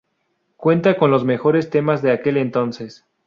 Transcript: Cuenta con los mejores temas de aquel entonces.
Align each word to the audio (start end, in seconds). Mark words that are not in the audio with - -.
Cuenta 0.57 0.97
con 0.97 1.11
los 1.11 1.25
mejores 1.25 1.69
temas 1.69 2.01
de 2.01 2.11
aquel 2.11 2.37
entonces. 2.37 3.05